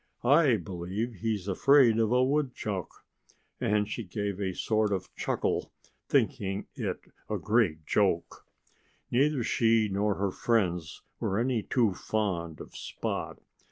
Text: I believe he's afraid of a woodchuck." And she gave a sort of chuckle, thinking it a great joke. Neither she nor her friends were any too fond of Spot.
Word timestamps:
I 0.23 0.57
believe 0.57 1.13
he's 1.13 1.47
afraid 1.47 1.99
of 1.99 2.11
a 2.11 2.23
woodchuck." 2.23 3.05
And 3.59 3.87
she 3.87 4.03
gave 4.03 4.41
a 4.41 4.51
sort 4.51 4.91
of 4.91 5.13
chuckle, 5.15 5.71
thinking 6.09 6.65
it 6.73 7.01
a 7.29 7.37
great 7.37 7.85
joke. 7.85 8.47
Neither 9.11 9.43
she 9.43 9.89
nor 9.91 10.15
her 10.15 10.31
friends 10.31 11.03
were 11.19 11.37
any 11.37 11.61
too 11.61 11.93
fond 11.93 12.59
of 12.59 12.75
Spot. 12.75 13.37